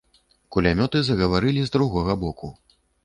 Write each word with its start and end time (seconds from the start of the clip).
Кулямёты 0.55 0.97
загаварылі 1.09 1.61
з 1.67 1.75
другога 1.77 2.17
боку. 2.25 2.51